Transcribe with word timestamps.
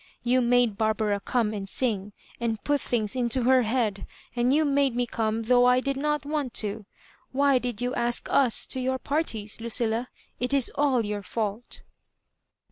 You 0.23 0.41
made 0.41 0.79
Barbara 0.79 1.19
come 1.19 1.53
and 1.53 1.69
sing, 1.69 2.13
and 2.39 2.63
put 2.63 2.81
things 2.81 3.15
into 3.15 3.43
her 3.43 3.61
head; 3.61 4.07
and 4.35 4.51
you 4.51 4.65
made 4.65 4.95
me 4.95 5.05
come, 5.05 5.43
tliough 5.43 5.67
I 5.69 5.79
did 5.79 5.95
not 5.95 6.25
want 6.25 6.55
ta 6.55 6.77
Why 7.31 7.59
did 7.59 7.83
you 7.83 7.93
ask 7.93 8.27
us 8.31 8.65
to 8.65 8.79
your 8.79 8.97
parties, 8.97 9.61
Luoilla? 9.61 10.07
It 10.39 10.55
is 10.55 10.71
all 10.75 11.05
your 11.05 11.23
&ult 11.37 11.83